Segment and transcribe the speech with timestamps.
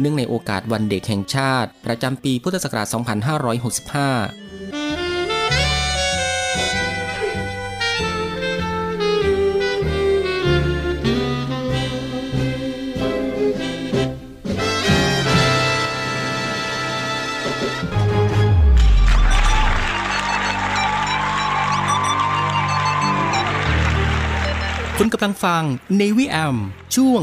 [0.00, 2.96] เนื่องในโอกาสวันเด็กแห่งชาติ ประจำปีพุทธศักราช 2565
[24.98, 25.62] คุณกำลังฟัง
[26.00, 26.56] Navy AM
[26.94, 27.22] ช่วง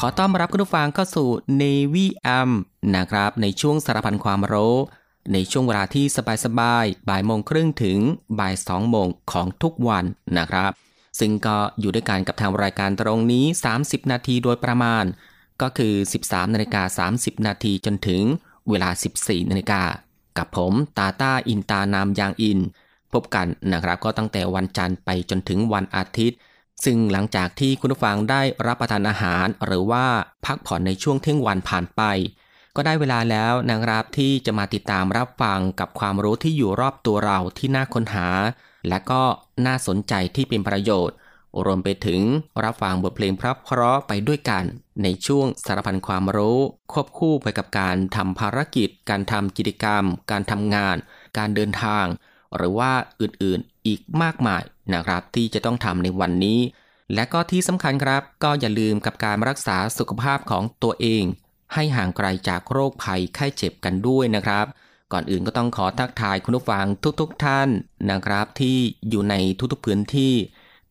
[0.00, 1.28] ขอต้อนรับคุณผู้ฟังเข้าสู่
[1.60, 2.50] Navy AM
[2.96, 4.76] นะครับ ในช่วงสารพันความรู้
[5.32, 6.06] ในช่วงเวลาที่
[6.44, 7.98] สบายๆบ่ายโมงครึ่งถึง
[8.38, 10.04] บ่ายสองโมงของทุกวัน
[10.38, 10.72] นะครับ
[11.20, 13.44] ซึ่งก็อยู่ด้วยกันกับทางรายการตรงนี้
[13.78, 15.04] 30 นาทีโดยประมาณ
[15.62, 15.94] ก็คือ
[16.24, 18.22] 13นาฬิกา30 นาทีจนถึง
[18.68, 18.90] เวลา
[19.20, 19.82] 14นาฬิกา
[20.38, 22.58] กับผมตาตาอินตานามยางอิน
[23.12, 26.38] พบกันนะครับก็ตั้งแต่วันจันทร์ไปจนถึงวันอาทิตย์
[26.84, 30.06] ซึ่งหลังจากที่คุณผู้ฟังได้รับประทานอาหารหรือว่า
[30.46, 32.02] พักผ่อนในช่วงเที่ยงวันผ่านไป
[32.76, 38.28] ก็ได้เวลาแล้วนะครับที่จะมาติดตามรับฟังกับความรู้ที่อยู่รอบตัวเราที่น่าค้นหา
[38.88, 39.22] และก็
[39.66, 41.16] น่าสนใจที่เป็นประโยชน์
[41.64, 42.20] รวมไปถึง
[42.64, 43.42] รับฟังบทเพลงเพ
[43.78, 44.64] ราะไปด้วยกัน
[45.02, 46.58] ในช่วงสารพันความรู้
[46.92, 50.96] ควบคู่ไปกับการทำภารกิจ การทำกิจกรรม การทำงาน
[51.38, 52.06] การเดินทาง
[52.56, 54.62] หรือว่าอื่นๆอีกมากมาย
[54.92, 56.60] นะครับ ที่จะต้องทำในวันนี้
[57.14, 61.24] และก็ที่สำคัญครับ ก็อย่าลืมกับการรักษาสุขภาพของตัวเอง
[61.74, 64.66] ให้ห่างไกลจากโรคภัยไข้เจ็บกันด้วยนะครับ
[65.12, 66.86] ก่อนอื่นก็ต้องขอทักทายคุณผู้ฟัง
[67.20, 67.68] ทุกๆทท่าน
[68.10, 68.76] นะครับ ที่
[69.10, 69.34] อยู่ใน
[69.72, 70.34] ทุกๆพื้นที่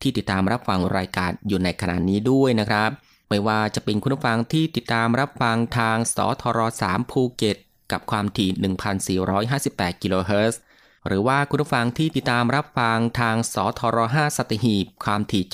[0.00, 2.90] ที่ติดตามรับฟังรายการอยู่ในขณะนี้ด้วยนะครับ
[3.28, 7.56] ไม่ว่าจะเป็นคุณผู้ฟังที่ติดตามรับฟังทางสทร3ภูเก็ต
[7.92, 10.60] กับความถี่ 1,458 กิโลเฮิรตซ์
[11.06, 15.44] หรือว่าคุณผู้ฟังที่ติดตามรับฟังทางสทร5สัตหีบความถี่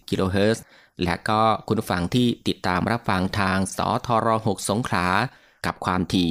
[0.00, 0.64] 720 กิโลเฮิรตซ์
[1.04, 5.06] และก็คุณผู้ฟังที่ติดตามรับฟังทางสทร6สงขลา
[5.66, 6.28] กับความถี่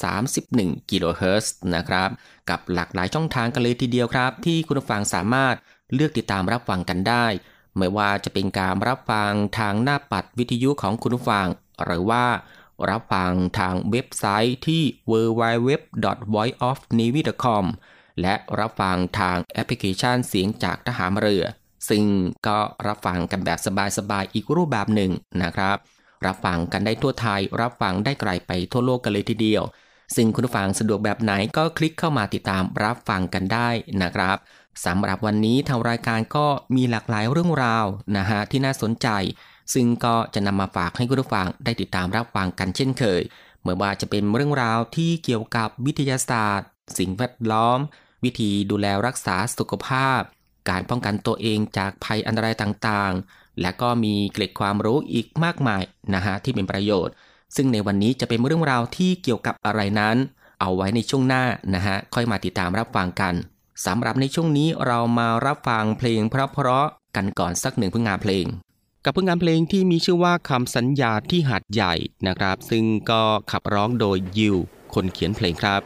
[0.00, 2.08] 1,431 กิโลเฮิรตซ์นะครับ
[2.50, 5.54] กับหลากหลายช่องทางกันเลยทีเดียวครับ ที่คุณผู้ฟังสามารถ
[5.94, 7.26] เลือกติดตามรับฟังกันได้
[7.76, 11.46] ไม่ว่าจะเป็นการรับฟังทางหน้าปัดวิทยุของคุณผู้ฟัง
[11.84, 12.24] หรือว่า
[12.90, 17.64] รับฟังทางเว็บไซต์ที่ www.voiceofnavy.com
[18.20, 21.44] และรับฟังทางแอปพลิเคชันเสียงจากทหารเรือ
[21.88, 22.04] ซึ่ง
[22.46, 23.58] ก็รับฟังกันแบบ
[23.98, 25.10] สบายๆอีกรูปแบบหนึ่ง
[25.42, 25.76] นะครับ
[26.26, 29.62] รับฟังกันได้ทั่วไทย รับฟังได้ไกลไปทั่วโลกกันเลยทีเดียว
[30.16, 33.68] ซึ่งคุณฟังสะดวกแบบไหนก็คลิกเข้ามาติดตามรับฟังกันได้
[34.02, 34.36] นะครับ
[34.84, 37.86] สำหรับวันนี้ทางรายการก็มีหลากหลายเรื่องราว
[38.16, 39.08] นะฮะที่น่าสนใจ
[39.74, 43.22] ซึ่งก็จะนำมาฝากให้คุณผู้ฟังได้ติดตามรับฟังกันเช่นเคย
[43.62, 46.68] เมื่อว่าจะเป็นเรื่องราวที่เกี่ยวกับวิทยาศาสตร์
[46.98, 47.78] สิ่งแวดล้อม
[48.24, 50.20] วิธีดูแลรักษาสุขภาพ
[50.70, 55.82] การป้องกันตัวเองจากภัยอันตรายต่างๆ และก็มีเกร็ดความรู้อีกมากมาย
[56.14, 57.14] นะฮะที่เป็นประโยชน์
[57.56, 60.16] ซึ่งในวันนี้จะเป็นเรื่องราวที่เกี่ยวกับอะไรนั้น
[60.60, 61.44] เอาไว้ในช่วงหน้า
[61.74, 63.34] นะฮะค่อยมาติดตามรับฟังกัน
[63.86, 68.46] สำหรับในช่วงนี้เรามารับฟังเพลงเพราะๆกันก่อนสักหนึ่งผลงานเพลง
[69.04, 71.94] กับผลงานเพลงที่มีชื่อว่าคำสัญญาที่หาดใหญ่
[72.26, 74.56] นะครับ ซึ่งก็ขับร้องโดยยิว
[74.94, 75.82] คนเขียนเพลงครับ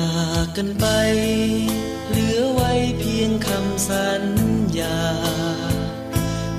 [0.00, 0.12] จา
[0.44, 0.86] กกันไป
[2.10, 4.24] เหลือไว้เพียงคำสัญ
[4.78, 5.00] ญา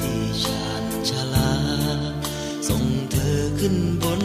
[0.01, 1.53] ที่ชาญชลา
[2.67, 4.21] ส่งเธอขึ้นบน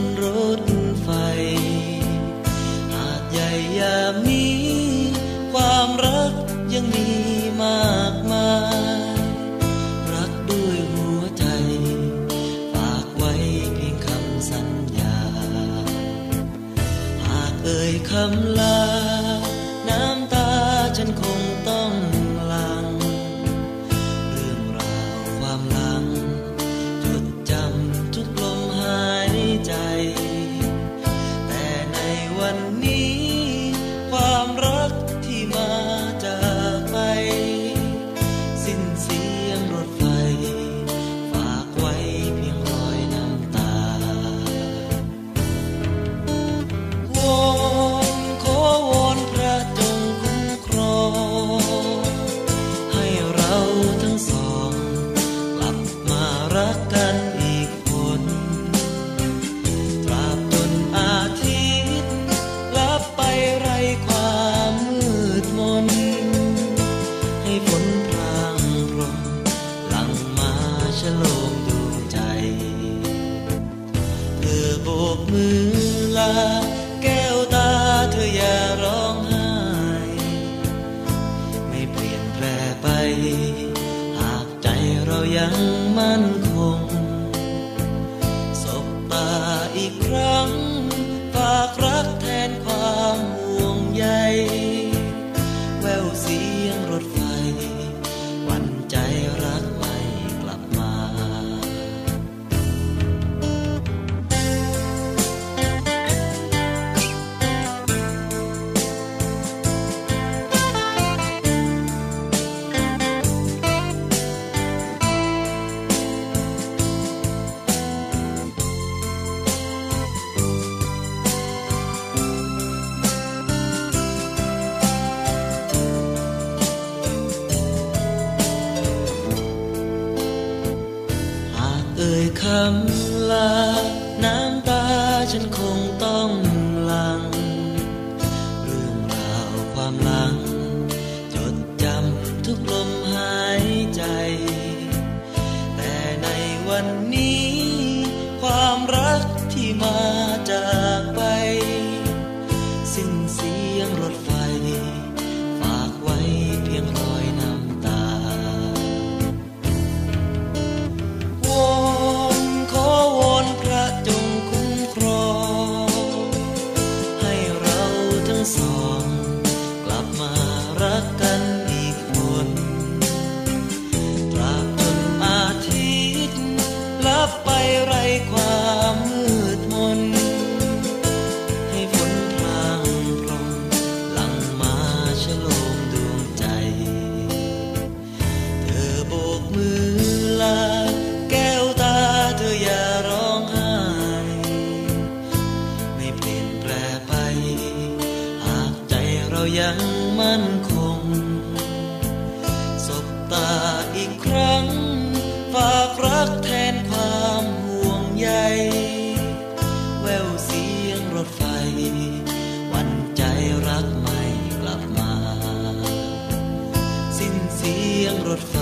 [218.28, 218.56] รถไฟ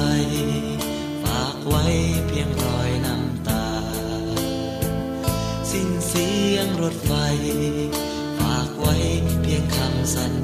[1.23, 1.85] ฝากไว้
[2.27, 3.67] เพียงรอยน้ำตา
[5.71, 7.13] สิ้นเสียงรถไฟ
[8.39, 8.95] ฝากไว้
[9.43, 10.44] เพียงคำสัญ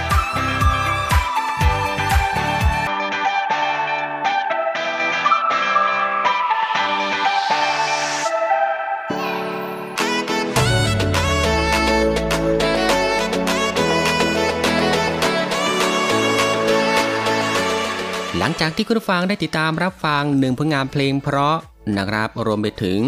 [18.43, 21.57] หลังจากที่คุณผู้ฟังได้ติดตามรับฟังหนึ่งผลงานเพลงเพราะ
[21.97, 22.99] นะครับรวมไปถึง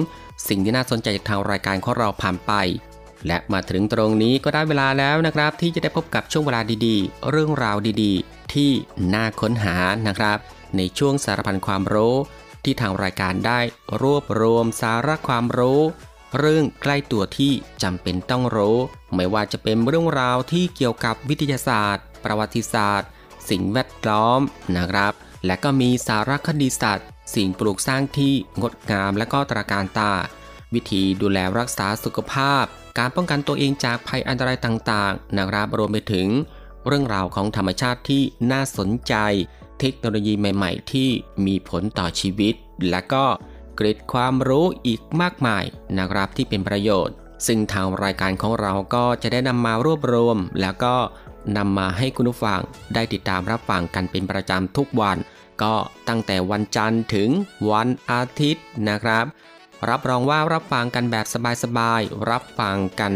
[0.47, 2.51] สิ่งที่น่าสนใจจากทางรายการของเราผ่านไป
[3.27, 8.71] และมาถึงตรงนี้ก็ได้เวลาแล้วนะครับ ที่จะได้พบกับช่วงเวลาดีๆ เรื่องราวดีๆ ที่
[9.13, 9.75] น่าค้นหา
[10.07, 10.37] นะครับ
[10.77, 12.15] ในช่วงสารพันความรู้
[12.63, 13.59] ที่ทางรายการได้
[14.01, 15.81] รวบรวมสาระความรู้
[16.37, 18.77] เรื่องใกล้ตัวที่จำเป็นต้องรู้
[19.15, 23.09] ไม่ว่าจะเป็นเรื่องราวที่เกี่ยวกับวิทยาศาสตร์ ประวัติศาสตร์
[23.49, 24.39] สิ่งแวดล้อม
[24.77, 25.13] นะครับ
[25.45, 30.13] และก็มีสารคดีสัตว์ สิ่งปลูกสร้างที่งดงามและก็ตราการตา
[30.73, 32.63] วิธีดูแลรักษาสุขภาพ
[32.97, 36.27] การป้องกันตัวเองจากภัยอันตรายต่างๆนะครับรวมไปถึง
[36.87, 39.15] เรื่องราวของธรรมชาติที่น่าสนใจ
[39.79, 41.09] เทคโนโลยีใหม่ ๆ ที่
[41.45, 42.53] มีผลต่อชีวิต
[42.89, 43.25] และก็
[43.75, 45.63] เกร็ดความรู้อีกมากมาย
[45.97, 47.15] นะครับที่เป็นประโยชน์
[47.47, 50.95] ซึ่งทางรายการของเราก็จะได้นำมารวบรวม แล้วก็
[51.57, 52.61] นำมาให้คุณผู้ฟัง
[52.93, 55.17] ได้ติดตามรับฟังกันเป็นประจำทุกวัน
[55.63, 55.75] ก็
[56.07, 57.29] ตั้งแต่วันจันทร์ถึง
[57.71, 59.25] วันอาทิตย์นะครับ
[59.89, 61.25] รับรองว่ารับฟังกันแบบ
[61.63, 63.13] สบายๆรับฟังกัน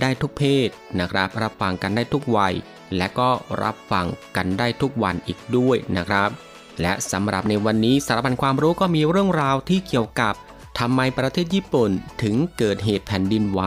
[0.00, 0.68] ได้ทุกเพศ
[0.98, 2.54] นะครับ รับฟังกันได้ทุกวัย
[2.96, 3.30] และก็
[3.62, 4.06] รับฟัง
[4.36, 6.30] กันได้ทุกวันอีกด้วยนะครับ
[6.80, 10.34] และสำหรับในวันนี้สารพันความรู้ก็มีเรื่องราวที่เกี่ยวกับ
[10.78, 11.90] ทำไมประเทศญี่ปุ่น
[12.22, 13.60] ถึงเกิดเหตุแผ่นดินไหว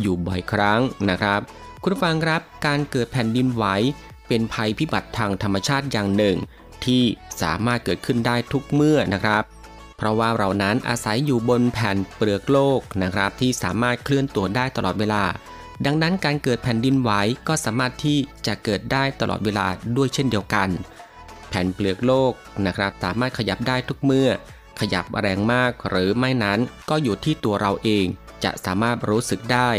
[0.00, 1.40] อยู่บ่อยครั้งนะครับ
[1.82, 3.64] คุณฟังครับการเกิดแผ่นดินไหว
[4.28, 6.36] เป็นภัยพิบัติทางธรรมชาติอย่างหนึ่ง
[6.84, 7.02] ที่
[7.42, 9.42] สามารถเกิดขึ้นได้ทุกเมื่อนะครับ
[9.96, 15.22] เพราะว่าเรานั้นอาศัยอยู่บนแผ่นเปลือกโลกนะครับ ที่สามารถเคลื่อนตัวได้ตลอดเวลา
[15.86, 17.10] ดังนั้นการเกิดแผ่นดินไหว
[17.48, 19.66] ก็สามารถที่จะเกิดได้ตลอดเวลา
[19.96, 20.68] ด้วยเช่นเดียวกัน
[21.48, 22.32] แผ่นเปลือกโลก
[22.66, 24.30] นะครับ สามารถขยับได้ทุกเมื่อ
[24.80, 26.58] ขยับแรงมากหรือไม่นั้น
[26.90, 28.06] ก็อยู่ที่ตัวเราเอง
[28.44, 29.70] จะสามารถรู้สึกได้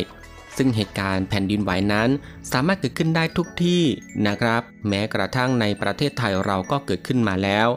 [0.59, 2.09] ซึ่งเหตุการณ์แผ่นดินไหวนั้น
[2.51, 3.83] สามารถเกิดขึ้นได้ทุกที่
[4.27, 7.67] นะครับ แม้กระทั่งในประเทศไทยเราก็เกิดขึ้นมาแล้ว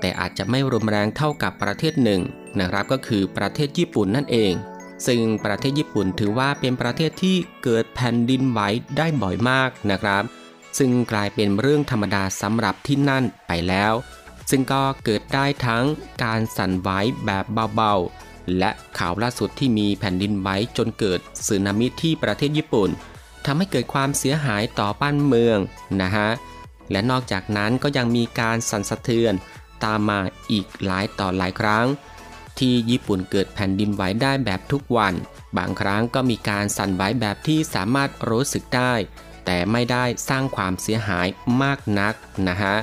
[0.00, 2.20] แต่อาจจะไม่รุนแรงเท่ากับประเทศหนึ่ง
[2.58, 4.52] นะครับก็คือประเทศญี่ปุ่นนั่นเอง
[5.06, 8.60] ซึ่งประเทศญี่ปุ่นถือว่าเป็นประเทศที่เกิดแผ่นดินไหว
[8.96, 10.24] ได้บ่อยมากนะครับ
[10.78, 13.92] ซึ่งกลายเป็นเรื่องธรรมดาสำหรับที่นั่นไปแล้ว
[14.50, 15.84] ซึ่งก็เกิดได้ทั้ง
[16.24, 16.88] การสั่นไหว
[17.26, 17.44] แบบ
[17.76, 18.23] เบาๆ
[18.58, 22.90] และข่าวล่าสุดที่มีแผ่นดินไหวจนเกิดสึนามิที่ประเทศญี่ปุ่น
[23.44, 25.58] ทำให้เกิดความเสียหายต่อบ้านเมือง
[26.02, 26.28] นะฮะ
[26.90, 29.34] และนอกจากนั้นก็ยังมีการสั่นสะเทือน
[29.84, 30.20] ตามมา
[30.50, 31.86] อีกหลายต่อหลายครั้ง
[32.58, 35.14] ที่ญี่ปุ่นเกิดแผ่นดินไหวได้แบบทุกวัน
[35.56, 38.92] บางครั้งก็มีการสั่นไหวแบบที่สามารถรู้สึกได้
[39.44, 41.26] แต่ไม่ได้สร้างความเสียหาย
[41.62, 42.14] มากนัก
[42.48, 42.76] นะฮะ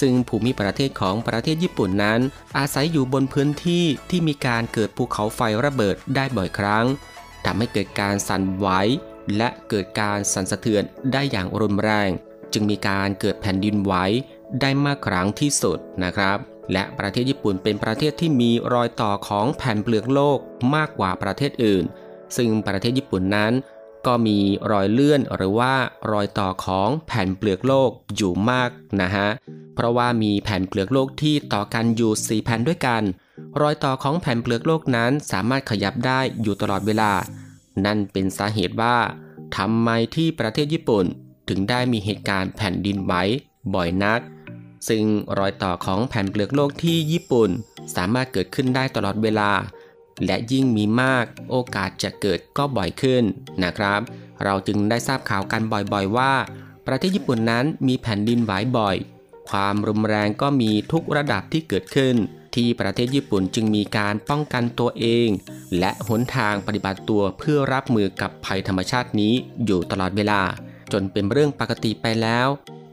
[0.00, 2.20] ซึ่งภูมิประเทศของประเทศญี่ปุ่นนั้น
[2.58, 6.86] อาศัยอยู่บนพื้นที่ที่มีการเกิดภูเขาไฟระเบิดได้บ่อยครั้ง
[7.44, 8.68] ทำให้เกิดการสั่นไหว
[9.36, 12.10] และเกิดการสั่นสะเทือนได้อย่างรุนแรง
[12.52, 13.94] จึงมีการเกิดแผ่นดินไหว
[14.60, 16.38] ได้มากครั้งที่สุดนะครับ
[16.72, 20.38] และประเทศญี่ปุ่นเป็นประเทศที่มีรอยต่อของแผ่นเปลือกโลก
[20.74, 21.84] มากกว่าประเทศอื่น
[22.36, 23.52] ซึ่งประเทศญี่ปุ่นนั้น
[24.06, 24.38] ก็มี
[24.72, 25.74] รอยเลื่อนหรือว่า
[26.12, 29.28] รอยต่อของแผ่นเปลือกโลกอยู่มากนะฮะ
[29.74, 33.02] เพราะว่ามีแผ่นเปลือกโลกที่ต่อกันอยู่ 4 แผ่นด้วยกัน
[33.60, 37.12] รอยต่อของแผ่นเปลือกโลกนั้นสามารถขยับได้อยู่ตลอดเวลา
[37.84, 38.96] นั่นเป็นสาเหตุว่า
[39.56, 41.04] ทำไมที่ประเทศญี่ปุ่น
[41.48, 43.14] ถึงได้มีเหตุการณ์แผ่นดินไหว
[43.74, 44.20] บ่อยนัก
[44.88, 45.04] ซึ่ง
[45.38, 47.50] รอยต่อของแผ่นเปลือกโลกที่ญี่ปุ่น
[47.96, 49.50] สามารถเกิดขึ้นได้ตลอดเวลา
[50.26, 53.24] และยิ่งมีมากโอกาสจะเกิดก็บ่อยขึ้น
[53.64, 54.00] นะครับ
[54.44, 56.32] เราจึงได้ทราบข่าวกันบ่อยๆว่า
[56.86, 58.96] ประเทศญี่ปุ่นนั้นมีแผ่นดินไหวบ่อย
[59.50, 62.16] ความรุนแรงก็มีทุกระดับที่เกิดขึ้น
[62.54, 65.28] ที่ประเทศญี่ปุ่นจึงมีการป้องกันตัวเอง
[65.78, 69.34] และหนทางปฏิบัติตัวเพื่อรับมือกับภัยธรรมชาตินี้
[69.64, 70.42] อยู่ตลอดเวลา
[70.92, 72.48] จนเป็นเรื่องปกติไปแล้ว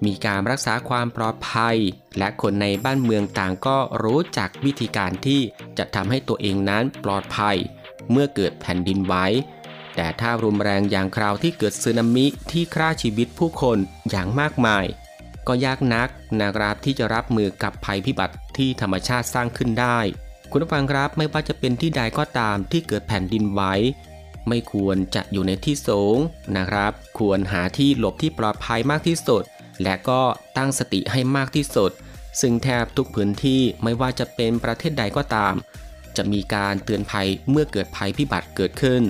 [0.06, 1.78] มีการรักษาความปลอดภัย
[2.18, 5.42] และคนในบ้านเมืองต่างก็รู้จักวิธีการที่
[5.78, 7.58] จะทำให้ตัวเองนั้นปลอดภัย
[8.12, 9.16] เมื่อเกิดแผ่นดินไหว
[9.96, 13.78] แต่ถ้ารุนแรงอย่างคราวที่เกิดสึนามิที่ฆ่าชีวิตผู้คน
[14.10, 14.86] อย่างมากมาย
[15.48, 16.10] ก็ยากนัก
[16.42, 20.00] นะครับที่จะรับมือกับภัยพิบัติที่ธรรมชาติสร้างขึ้นได้
[20.52, 23.62] คุณผู้ฟังครับไม่ว่าจะเป็นที่ใดก็ตามที่เกิดแผ่นดินไหว
[24.48, 26.18] ไม่ควรจะอยู่ในที่สูง
[26.58, 29.44] นะครับ ควรหาที่หลบที่ปลอดภัยมากที่สุด
[29.84, 30.22] และก็
[30.58, 31.92] ตั้งสติให้มากที่สุด
[32.42, 35.56] ซึ่งแทบทุกพื้นที่ไม่ว่าจะเป็นประเทศใดก็ตาม
[36.18, 39.04] จะมีการเตือนภัยเมื่อเกิดภัยพิบัติเกิดขึ้น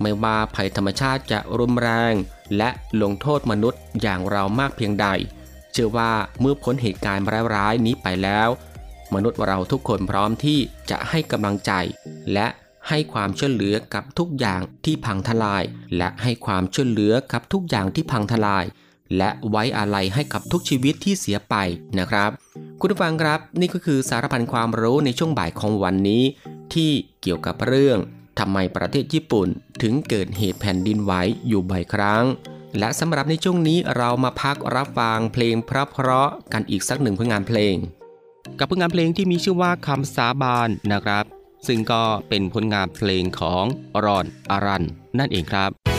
[0.00, 2.14] ไม่ว่าภัยธรรมชาติจะรุนแรง
[2.56, 2.70] และ
[3.02, 5.06] ลงโทษมนุษย์อย่างเรามากเพียงใด
[5.72, 8.48] เชื่อว่าเมื่อพ้นเหตุการณ์ร้ายๆนี้ไปแล้ว
[9.14, 10.58] มนุษย์เราทุกคนพร้อมที่
[10.90, 11.72] จะให้กำลังใจ
[12.32, 12.46] และ
[12.88, 15.62] ให้ความช่วยเหลือกับทุกอย่างที่พังทลาย
[15.96, 18.64] และให้ความช่วยเหลือกับทุกอย่างที่พังทลาย
[19.16, 21.54] และไว้อาลัยให้กับทุกชีวิตที่เสียไป
[21.98, 22.30] นะครับ
[22.80, 26.22] คุณผู้ฟังครับ นี่ก็คือสารพันความรู้ในช่วงบ่ายของวันนี้
[26.74, 26.90] ที่
[27.22, 27.98] เกี่ยวกับเรื่อง
[28.38, 29.48] ทำไมประเทศญี่ปุ่น
[29.82, 31.12] ถึงเกิดเหตุแผ่นดินไหว
[31.48, 32.24] อยู่บ่อยครั้ง
[32.78, 37.74] และสำหรับในช่วงนี้เรามาพักรับฟังเพลงเพราะๆกันอีกสักหนึ่งผลงานเพลง
[38.58, 41.24] กับผลงานเพลงที่มีชื่อว่าคำสาบานนะครับ
[41.66, 43.64] ซึ่งก็เป็นผลงานเพลงของ
[44.04, 44.84] รอนอารัน
[45.18, 45.95] นั่นเองครับ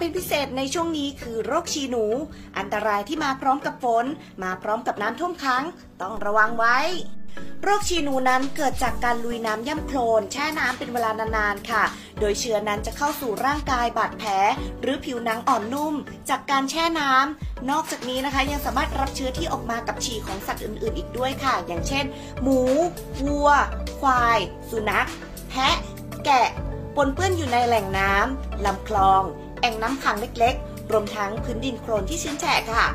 [0.00, 2.04] เป็นพิเศษในช่วงนี้คือโรคชีหนู
[2.58, 4.04] อันตรายที่มาพร้อมกับฝน
[4.42, 5.64] มาพร้อมกับน้ำท่วมขัง
[6.02, 6.78] ต้องระวังไว้
[7.62, 11.84] โรคชีหนูนั้นเกิดจากการลุยน้ำย่ำโคลนแช่น้ำเป็นเวลานานๆค่ะ
[12.20, 14.30] โดยเชื้อนั้นจะเข้าสู่ร่างกายบาดแผล
[14.80, 15.94] หรือผิวหนังอ่อนนุ่ม
[16.30, 22.04] จากการแช่น้ำนอกจากนี้นะคะยังสามารถรับเชื้อที่ออกมากับฉี่ของสัตว์อื่น ๆ อีกด้วยค่ะ อย่างเช่น
[22.42, 22.60] หมู
[23.24, 23.50] วัว
[24.00, 24.38] ควาย
[24.70, 25.08] สุนัข
[25.48, 25.76] แพะ
[26.24, 26.48] แกะ
[26.96, 29.22] ปนเปื้อนอยู่ในแหล่งน้ำลำคลอง
[29.60, 32.86] แอ่งน้ำขังเล็กๆ รวมทั้งพื้นดินโคลนที่ชื้นแฉะค่ะ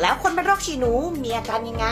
[0.00, 1.88] แล้วคนเป็นโรคฉี่หนูมีอาการยังไง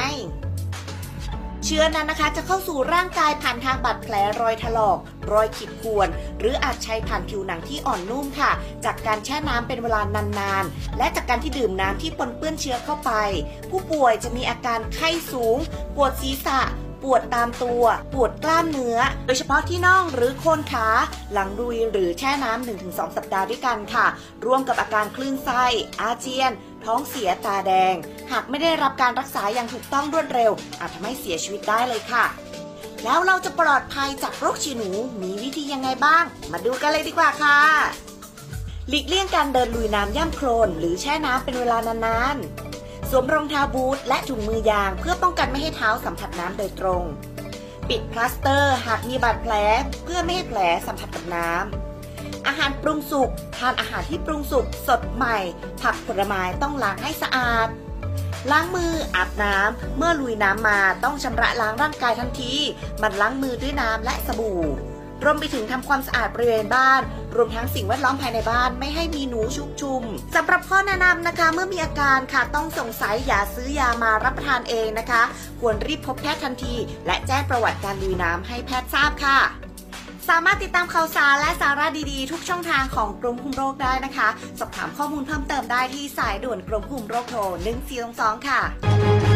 [1.64, 4.98] เชื้อนั้นนะคะจะเข้าสู่ร่างกายผ่านทางบาดแผลรอยถลอก
[5.32, 6.08] รอยขีดข่วน
[6.38, 8.50] หรืออาจใช้ผ่านผิวหนังที่อ่อนนุ่มค่ะ
[8.84, 10.00] จากการแช่น้ำเป็นเวลา
[10.38, 13.12] นานๆ และจากการที่ดื่มน้ำที่ปนเปื้อนเชื้อเข้าไป
[13.70, 15.56] ผู้ป่วยจะมีอาการไข้สูง
[15.94, 16.60] ปวดศีรษะ
[17.12, 20.88] วดตามตัว ปวดกล้ามเนื้อ โดยเฉพาะที่น่องหรือโคนขา
[21.32, 24.06] หลังรุยหรือแช่น้ำ 1-2 สัปดาห์ด้วยกันค่ะ
[24.46, 25.64] ร่วมกับอาการคลื่นไส้
[26.00, 26.52] อาเจียน
[26.84, 27.94] ท้องเสียตาแดง
[28.32, 32.24] หากไม่ได้รับการรักษาอย่างถูกต้องรวดเร็ว อาจทำให้เสียชีวิตได้เลยค่ะ
[33.04, 34.90] แล้วเราจะปลอดภัยจากโรคฉี่หนู
[35.22, 37.58] มีวิธียังไงบ้าง มาดูกันเลยดีกว่าค่ะ
[38.88, 42.65] หลีกเลี่ยงการเดินลุยน้ำย่ำโคลนหรือแช่น้ำเป็นเวลานานๆ
[43.10, 47.02] สวมรองเท้าบูทและถุงมือยางเพื่อป้องกันไม่ให้เท้าสัมผัสน้ำโดยตรง
[47.88, 49.54] ปิดพลาสเตอร์หากมีบาดแผล
[50.04, 55.38] เพื่อไม่ให้แผลสัมผัสกับน้ำ อาหารปรุงสุกทานอาหารที่ปรุงสุกสดใหม่
[55.82, 57.68] ผักผลไม้ต้องล้างให้สะอาด
[58.50, 62.52] ล้างมืออาบน้ำเมื่อลุยน้ำมาต้องชำระล้างร่างกายทันที
[62.98, 64.62] หมั่นล้างมือด้วยน้ำและสบู่
[65.24, 67.00] รวมไปถึงทำความสะอาดบริเวณบ้าน
[67.36, 70.02] รวมทั้งสิ่งแวดล้อมภายในบ้านไม่ให้มีหนูชุกชุม
[70.34, 75.22] สำหรับข้อแนะนำนะคะเมื่อมีอาการค่ะต้องสงสัยอย่าซื้อยามารับประทานเองนะคะ
[75.60, 76.74] ควรรีบพบแพทย์ทันที
[77.06, 79.38] และแจ้งประวัติการลุยน้ำให้แพทย์ทราบค่ะ
[80.28, 87.40] สามารถติดตามข่าวสารและสาระดีๆ ทุกช่องทางของกรมคุมโรคได้นะคะ สอบถามข้อมูลเพิ่มเติมได้ที่สายด่วนกรมคุมโรคโทร
[87.94, 89.35] 1422 ค่ะ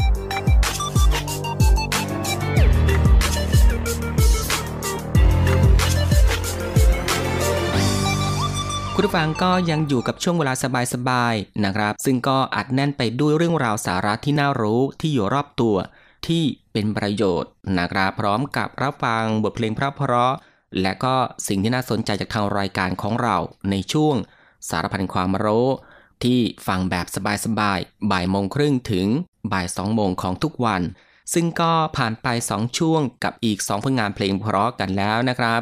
[8.95, 10.53] คุณผู้ฟังก็ยังอยู่กับช่วงเวลา
[10.93, 15.75] สบายๆนะครับ ซึ่งก็อัดแน่นไปด้วยเรื่องราวสาระที่น่ารู้ที่อยู่รอบตัว
[16.27, 21.15] ที่เป็นประโยชน์นะครับพร้อมกับรับฟังบทเพลงเพราะๆและก็
[21.47, 23.37] สิ่งที่น่าสนใจจากทางรายการของเรา
[23.69, 24.15] ในช่วง
[24.69, 25.67] สารพันความรู้
[26.23, 27.05] ที่ฟังแบบ
[27.45, 29.07] สบายๆบ่ายโมงครึ่งถึง
[29.51, 30.81] บ่ายสองโมงของทุกวัน
[31.33, 35.61] ซึ่งก็ผ่านไป 2 ช่วงกับอีก 2 ผลงานเพลงเพราะกันแล้วนะครับ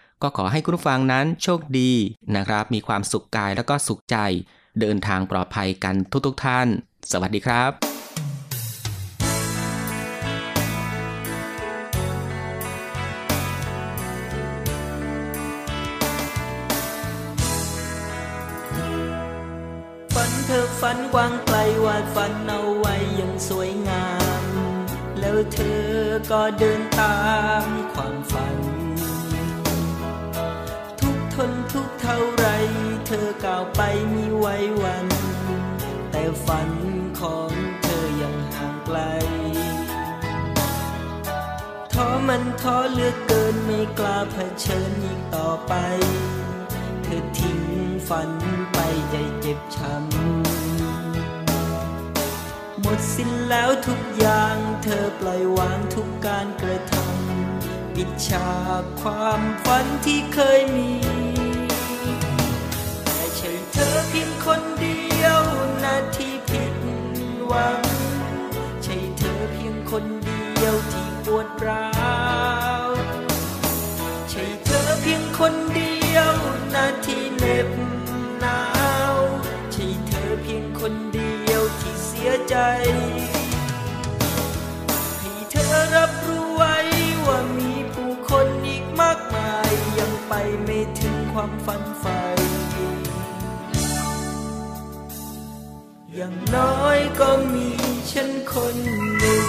[0.21, 1.91] ก็ขอให้คุณผู้ฟังนั้นโชคดี
[2.35, 4.17] นะครับ มีความสุขกายแล้วก็สุขใจ
[4.79, 6.67] เดินทางปลอดภัยกันทุกๆทท่าน
[7.11, 7.71] สวัสดีครับ
[20.15, 24.07] ฝันเธอฝันกว้างไกลวาดฝันเอาไว้อย่างสวยงา
[24.43, 24.45] ม
[25.19, 25.85] แล้วเธอ
[26.31, 27.17] ก็เดินตา
[27.65, 28.70] มความฝัน
[32.13, 32.47] เท่าไร
[33.05, 33.81] เธอก้าวไป
[34.13, 35.07] มีไว้วัน
[36.11, 36.69] แต่ฝัน
[37.19, 38.99] ของเธอยังห่างไกล
[41.93, 45.73] ท้อมันท้อเหลือกเกินไม่กล้าเผชิญอีกต่อไป
[47.03, 47.61] เธอทิ้ง
[48.07, 48.29] ฝัน
[48.73, 48.77] ไป
[49.09, 58.49] ใจเจ็บช้ำหมดสิ้นแล้วทุกอย่างเธอปล่อยวางทุกการกระทำปิดฉา
[58.81, 60.91] กความฝันที่เคยมี
[63.89, 65.41] อเพียงคนเดียว
[65.83, 66.75] นาที่ผิด
[67.47, 67.83] หวัง
[68.83, 71.89] ใช่เธอเพียงคนเดียวที่ปวดร้า
[72.85, 72.87] ว
[74.29, 76.33] ใช่เธอเพียงคนเดียว
[76.73, 77.69] นาที่เหน็บ
[78.39, 78.61] หนา
[79.13, 79.15] ว
[79.73, 82.55] ใช่เธอเพียงคนเดียวที่เสียใจ
[85.19, 86.77] ให้เธอรับรู้ไว้
[87.27, 92.30] ว่ามีผู้คนอีกมากมาย ยังไปไม่ถึงความฝันใฝ่
[96.21, 97.67] อย่างน้อยก็มี
[98.11, 98.75] ฉันคน
[99.17, 99.45] หนึ่ง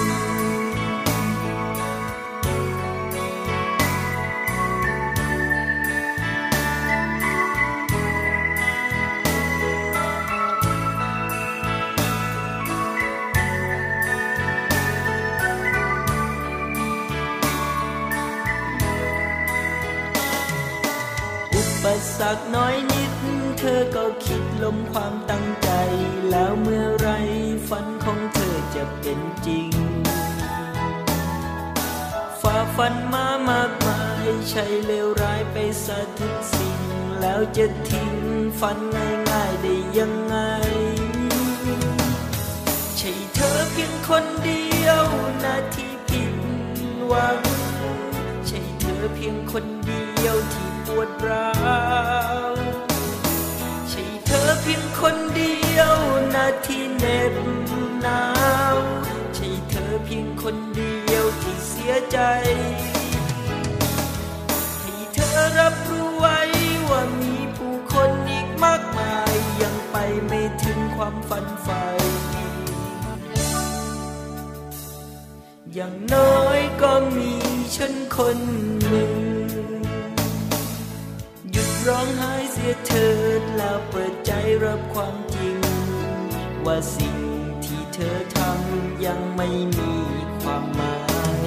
[21.54, 21.85] อุป
[22.16, 23.12] สรรคน้อยนิด
[23.58, 25.70] เธอก็คิด ลมความตั้งใจ
[26.31, 27.09] แล้วเมื่อไร
[27.68, 29.70] ฝันของเธอจะเป็นจริง
[32.40, 36.81] ฝ่าฟันมามากมายใช่เลวร้ายไปซะทุกสิ่ง
[37.20, 38.14] แล้วจะทิ้ง
[38.61, 38.79] ฝัน
[39.31, 40.37] ง่ายๆได้ยังไง
[42.96, 45.05] ใช่เธอเพียงคนเดียว
[45.44, 46.35] นาที่ผิด
[47.09, 47.40] หวัง
[48.46, 51.51] ใช่เธอเพียงคนเดียวที่ปวดร้า
[52.51, 52.51] ว
[54.33, 55.95] ธอเพียงคนเดียว
[56.35, 57.35] นาที่เหน็บ
[58.03, 58.23] หนา
[58.75, 58.77] ว
[59.35, 62.18] ใช่เธอเพียงคนเดียวที่เสียใจ
[64.81, 66.38] ให้เธอรับรู้ไว้
[66.90, 71.83] ว่ามีผู้คนอีกมากมาย ยังไปไม่ถึงความฝันใฝ่
[75.75, 77.33] อย่างน้อยก็มี
[77.77, 78.38] ฉันคน
[78.88, 79.12] หนึ่ง
[81.53, 83.09] หยุดร้องไห้ สียเถิ
[83.40, 84.33] ดแล้วเปิดใจ
[84.64, 85.57] รับความจริง
[86.64, 87.16] ว่าสิ่ง
[87.64, 89.48] ที่เธอทำยังไม่
[89.79, 89.92] มี
[90.40, 90.96] ความหมา
[91.40, 91.42] ย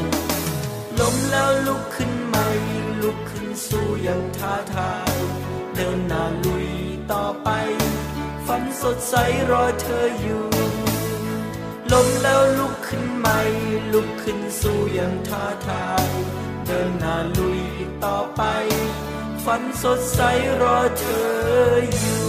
[0.99, 2.47] ล้มแล้วลุกขึ้นใหม่
[3.01, 5.15] ลุกขึ้นสู้อย่างท้าทาย
[5.75, 6.69] เดินหน้าลุย
[7.11, 7.49] ต่อไป
[8.47, 9.15] ฝันสดใส
[9.51, 10.45] รอเธออยู่
[11.91, 13.39] ล้มแล้วลุกขึ้นใหม่
[13.93, 16.07] ลุกขึ้นสู้อย่างท้าทาย
[16.65, 17.61] เดินหน้าลุย
[18.03, 18.43] ต่อไป
[19.45, 20.21] ฝันสดใส
[20.61, 22.24] รอ เธออยู่